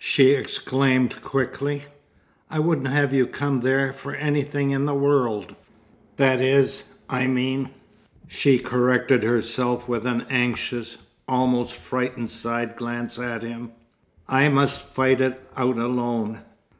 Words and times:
she 0.00 0.32
exclaimed 0.32 1.22
quickly. 1.22 1.84
"I 2.50 2.58
wouldn't 2.58 2.88
have 2.88 3.14
you 3.14 3.28
come 3.28 3.60
there 3.60 3.92
for 3.92 4.12
anything 4.12 4.70
in 4.72 4.86
the 4.86 4.92
world. 4.96 5.54
That 6.16 6.40
is. 6.40 6.82
I 7.08 7.28
mean" 7.28 7.70
she 8.26 8.58
corrected 8.58 9.22
herself 9.22 9.88
with 9.88 10.04
an 10.04 10.22
anxious, 10.30 10.96
almost 11.28 11.74
frightened 11.76 12.28
side 12.30 12.74
glance 12.74 13.20
at 13.20 13.44
him 13.44 13.70
"I 14.26 14.48
must 14.48 14.84
fight 14.84 15.20
it 15.20 15.40
out 15.56 15.76
alone. 15.78 16.40